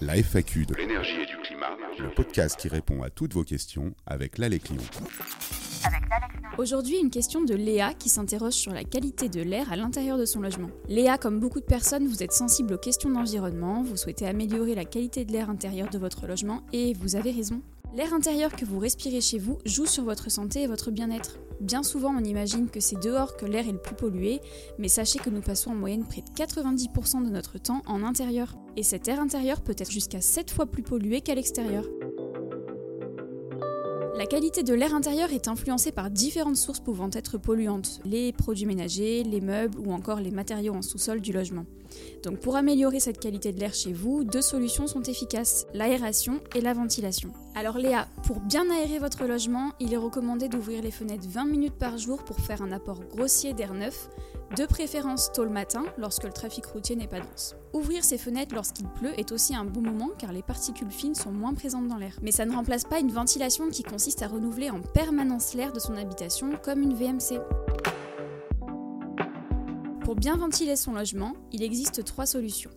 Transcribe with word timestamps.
La 0.00 0.16
FAQ 0.16 0.66
de 0.66 0.74
l'énergie 0.74 1.20
et 1.20 1.26
du 1.26 1.36
climat, 1.42 1.76
le 1.98 2.10
podcast 2.10 2.56
qui 2.58 2.68
répond 2.68 3.02
à 3.02 3.10
toutes 3.10 3.34
vos 3.34 3.44
questions 3.44 3.94
avec 4.06 4.38
l'Allée 4.38 4.58
Clion. 4.58 4.82
Aujourd'hui, 6.58 6.98
une 6.98 7.10
question 7.10 7.42
de 7.42 7.54
Léa 7.54 7.92
qui 7.92 8.08
s'interroge 8.08 8.54
sur 8.54 8.72
la 8.72 8.84
qualité 8.84 9.28
de 9.28 9.42
l'air 9.42 9.70
à 9.72 9.76
l'intérieur 9.76 10.16
de 10.16 10.24
son 10.24 10.40
logement. 10.40 10.70
Léa, 10.88 11.18
comme 11.18 11.38
beaucoup 11.38 11.60
de 11.60 11.66
personnes, 11.66 12.06
vous 12.06 12.22
êtes 12.22 12.32
sensible 12.32 12.74
aux 12.74 12.78
questions 12.78 13.10
d'environnement, 13.10 13.82
vous 13.82 13.96
souhaitez 13.96 14.26
améliorer 14.26 14.74
la 14.74 14.84
qualité 14.84 15.24
de 15.24 15.32
l'air 15.32 15.50
intérieur 15.50 15.90
de 15.90 15.98
votre 15.98 16.26
logement 16.26 16.62
et 16.72 16.94
vous 16.94 17.16
avez 17.16 17.30
raison. 17.30 17.60
L'air 17.96 18.12
intérieur 18.12 18.54
que 18.54 18.66
vous 18.66 18.78
respirez 18.78 19.22
chez 19.22 19.38
vous 19.38 19.56
joue 19.64 19.86
sur 19.86 20.04
votre 20.04 20.30
santé 20.30 20.60
et 20.60 20.66
votre 20.66 20.90
bien-être. 20.90 21.38
Bien 21.62 21.82
souvent, 21.82 22.14
on 22.14 22.22
imagine 22.22 22.68
que 22.68 22.78
c'est 22.78 23.00
dehors 23.02 23.38
que 23.38 23.46
l'air 23.46 23.66
est 23.66 23.72
le 23.72 23.80
plus 23.80 23.94
pollué, 23.94 24.42
mais 24.78 24.88
sachez 24.88 25.18
que 25.18 25.30
nous 25.30 25.40
passons 25.40 25.70
en 25.70 25.74
moyenne 25.74 26.04
près 26.04 26.20
de 26.20 26.28
90% 26.28 27.24
de 27.24 27.30
notre 27.30 27.56
temps 27.56 27.80
en 27.86 28.02
intérieur. 28.02 28.54
Et 28.76 28.82
cet 28.82 29.08
air 29.08 29.18
intérieur 29.18 29.62
peut 29.62 29.74
être 29.78 29.90
jusqu'à 29.90 30.20
7 30.20 30.50
fois 30.50 30.66
plus 30.66 30.82
pollué 30.82 31.22
qu'à 31.22 31.34
l'extérieur. 31.34 31.86
La 34.16 34.24
qualité 34.24 34.62
de 34.62 34.72
l'air 34.72 34.94
intérieur 34.94 35.30
est 35.30 35.46
influencée 35.46 35.92
par 35.92 36.10
différentes 36.10 36.56
sources 36.56 36.80
pouvant 36.80 37.10
être 37.12 37.36
polluantes, 37.36 38.00
les 38.06 38.32
produits 38.32 38.64
ménagers, 38.64 39.22
les 39.22 39.42
meubles 39.42 39.78
ou 39.78 39.92
encore 39.92 40.20
les 40.20 40.30
matériaux 40.30 40.72
en 40.72 40.80
sous-sol 40.80 41.20
du 41.20 41.34
logement. 41.34 41.66
Donc 42.22 42.38
pour 42.38 42.56
améliorer 42.56 42.98
cette 42.98 43.20
qualité 43.20 43.52
de 43.52 43.60
l'air 43.60 43.74
chez 43.74 43.92
vous, 43.92 44.24
deux 44.24 44.40
solutions 44.40 44.86
sont 44.86 45.02
efficaces, 45.02 45.66
l'aération 45.74 46.40
et 46.54 46.62
la 46.62 46.72
ventilation. 46.72 47.30
Alors 47.54 47.76
Léa, 47.76 48.08
pour 48.24 48.40
bien 48.40 48.70
aérer 48.70 48.98
votre 48.98 49.26
logement, 49.26 49.72
il 49.80 49.92
est 49.92 49.98
recommandé 49.98 50.48
d'ouvrir 50.48 50.82
les 50.82 50.90
fenêtres 50.90 51.28
20 51.28 51.44
minutes 51.44 51.78
par 51.78 51.98
jour 51.98 52.24
pour 52.24 52.40
faire 52.40 52.62
un 52.62 52.72
apport 52.72 53.04
grossier 53.04 53.52
d'air 53.52 53.74
neuf, 53.74 54.08
de 54.54 54.64
préférence 54.64 55.32
tôt 55.32 55.44
le 55.44 55.50
matin 55.50 55.84
lorsque 55.98 56.24
le 56.24 56.32
trafic 56.32 56.66
routier 56.66 56.94
n'est 56.94 57.08
pas 57.08 57.20
dense. 57.20 57.56
Ouvrir 57.72 58.04
ses 58.04 58.18
fenêtres 58.18 58.54
lorsqu'il 58.54 58.86
pleut 58.86 59.18
est 59.18 59.32
aussi 59.32 59.54
un 59.56 59.64
bon 59.64 59.80
moment 59.80 60.10
car 60.18 60.32
les 60.32 60.42
particules 60.42 60.90
fines 60.90 61.14
sont 61.14 61.32
moins 61.32 61.54
présentes 61.54 61.88
dans 61.88 61.96
l'air. 61.96 62.16
Mais 62.22 62.30
ça 62.30 62.46
ne 62.46 62.54
remplace 62.54 62.84
pas 62.84 63.00
une 63.00 63.10
ventilation 63.10 63.68
qui 63.70 63.82
consiste 63.82 64.22
à 64.22 64.28
renouveler 64.28 64.70
en 64.70 64.80
permanence 64.80 65.54
l'air 65.54 65.72
de 65.72 65.80
son 65.80 65.96
habitation 65.96 66.52
comme 66.62 66.82
une 66.82 66.94
VMC. 66.94 67.40
Pour 70.04 70.14
bien 70.14 70.36
ventiler 70.36 70.76
son 70.76 70.92
logement, 70.92 71.32
il 71.52 71.62
existe 71.62 72.04
trois 72.04 72.26
solutions 72.26 72.70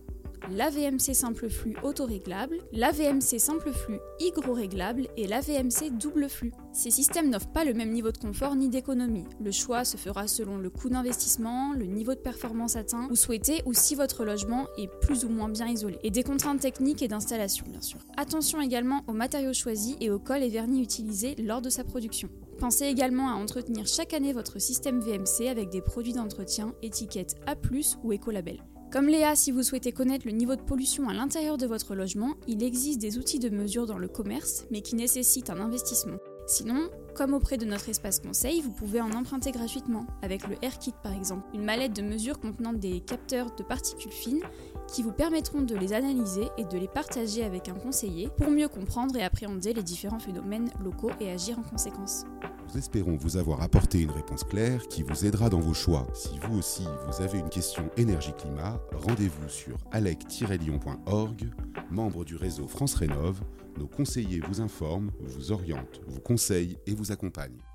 la 0.50 0.68
VMC 0.68 1.14
simple 1.14 1.48
flux 1.48 1.76
autoréglable, 1.82 2.58
la 2.72 2.90
VMC 2.90 3.38
simple 3.38 3.72
flux 3.72 4.00
hygro-réglable 4.18 5.08
et 5.16 5.26
la 5.26 5.40
VMC 5.40 5.90
double 5.92 6.28
flux. 6.28 6.52
Ces 6.72 6.90
systèmes 6.90 7.30
n'offrent 7.30 7.52
pas 7.52 7.64
le 7.64 7.74
même 7.74 7.90
niveau 7.90 8.10
de 8.10 8.18
confort 8.18 8.56
ni 8.56 8.68
d'économie. 8.68 9.24
Le 9.40 9.52
choix 9.52 9.84
se 9.84 9.96
fera 9.96 10.26
selon 10.26 10.58
le 10.58 10.70
coût 10.70 10.88
d'investissement, 10.88 11.72
le 11.72 11.86
niveau 11.86 12.14
de 12.14 12.20
performance 12.20 12.76
atteint 12.76 13.08
ou 13.10 13.16
souhaité 13.16 13.62
ou 13.64 13.74
si 13.74 13.94
votre 13.94 14.24
logement 14.24 14.66
est 14.76 14.90
plus 15.00 15.24
ou 15.24 15.28
moins 15.28 15.48
bien 15.48 15.68
isolé. 15.68 15.98
Et 16.02 16.10
des 16.10 16.22
contraintes 16.22 16.60
techniques 16.60 17.02
et 17.02 17.08
d'installation 17.08 17.66
bien 17.68 17.80
sûr. 17.80 18.00
Attention 18.16 18.60
également 18.60 19.02
aux 19.06 19.12
matériaux 19.12 19.52
choisis 19.52 19.96
et 20.00 20.10
aux 20.10 20.18
cols 20.18 20.42
et 20.42 20.48
vernis 20.48 20.82
utilisés 20.82 21.36
lors 21.36 21.62
de 21.62 21.70
sa 21.70 21.84
production. 21.84 22.28
Pensez 22.58 22.84
également 22.84 23.30
à 23.30 23.34
entretenir 23.34 23.86
chaque 23.86 24.12
année 24.12 24.32
votre 24.32 24.58
système 24.58 25.00
VMC 25.00 25.48
avec 25.48 25.70
des 25.70 25.80
produits 25.80 26.12
d'entretien 26.12 26.74
étiquette 26.82 27.36
A+, 27.46 27.54
ou 28.02 28.12
Écolabel. 28.12 28.62
Comme 28.90 29.06
Léa, 29.06 29.36
si 29.36 29.52
vous 29.52 29.62
souhaitez 29.62 29.92
connaître 29.92 30.26
le 30.26 30.32
niveau 30.32 30.56
de 30.56 30.62
pollution 30.62 31.08
à 31.08 31.14
l'intérieur 31.14 31.56
de 31.56 31.66
votre 31.66 31.94
logement, 31.94 32.34
il 32.48 32.64
existe 32.64 33.00
des 33.00 33.18
outils 33.18 33.38
de 33.38 33.48
mesure 33.48 33.86
dans 33.86 33.98
le 33.98 34.08
commerce, 34.08 34.64
mais 34.72 34.80
qui 34.80 34.96
nécessitent 34.96 35.48
un 35.50 35.60
investissement. 35.60 36.16
Sinon, 36.48 36.90
comme 37.20 37.34
auprès 37.34 37.58
de 37.58 37.66
notre 37.66 37.90
espace 37.90 38.18
conseil, 38.18 38.62
vous 38.62 38.70
pouvez 38.70 38.98
en 38.98 39.10
emprunter 39.10 39.52
gratuitement, 39.52 40.06
avec 40.22 40.48
le 40.48 40.56
AirKit 40.62 40.94
par 41.02 41.12
exemple, 41.12 41.46
une 41.52 41.62
mallette 41.62 41.94
de 41.94 42.00
mesure 42.00 42.40
contenant 42.40 42.72
des 42.72 43.00
capteurs 43.00 43.54
de 43.56 43.62
particules 43.62 44.10
fines 44.10 44.40
qui 44.88 45.02
vous 45.02 45.12
permettront 45.12 45.60
de 45.60 45.76
les 45.76 45.92
analyser 45.92 46.48
et 46.56 46.64
de 46.64 46.78
les 46.78 46.88
partager 46.88 47.44
avec 47.44 47.68
un 47.68 47.74
conseiller 47.74 48.30
pour 48.38 48.50
mieux 48.50 48.68
comprendre 48.68 49.16
et 49.16 49.22
appréhender 49.22 49.74
les 49.74 49.82
différents 49.82 50.18
phénomènes 50.18 50.70
locaux 50.82 51.10
et 51.20 51.30
agir 51.30 51.58
en 51.58 51.62
conséquence. 51.62 52.24
Nous 52.70 52.78
espérons 52.78 53.16
vous 53.16 53.36
avoir 53.36 53.60
apporté 53.62 54.00
une 54.00 54.12
réponse 54.12 54.44
claire 54.44 54.88
qui 54.88 55.02
vous 55.02 55.26
aidera 55.26 55.50
dans 55.50 55.60
vos 55.60 55.74
choix. 55.74 56.06
Si 56.14 56.38
vous 56.38 56.58
aussi 56.58 56.84
vous 57.06 57.22
avez 57.22 57.38
une 57.38 57.50
question 57.50 57.90
énergie-climat, 57.98 58.80
rendez-vous 58.92 59.48
sur 59.48 59.76
alec-lyon.org, 59.92 61.50
membre 61.90 62.24
du 62.24 62.36
réseau 62.36 62.66
France 62.66 62.94
Rénov. 62.94 63.40
Nos 63.78 63.86
conseillers 63.86 64.40
vous 64.40 64.60
informent, 64.60 65.10
vous 65.20 65.52
orientent, 65.52 66.00
vous 66.06 66.20
conseillent 66.20 66.76
et 66.86 66.94
vous 66.94 67.09
accompagnent. 67.10 67.69